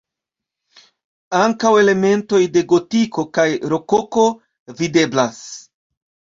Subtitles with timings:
[1.39, 4.27] Ankaŭ elementoj de gotiko kaj rokoko
[4.83, 5.47] videblas.